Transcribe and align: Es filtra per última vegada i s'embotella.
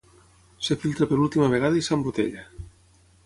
Es 0.67 0.71
filtra 0.85 1.07
per 1.11 1.19
última 1.25 1.51
vegada 1.55 1.79
i 1.81 1.85
s'embotella. 1.89 2.47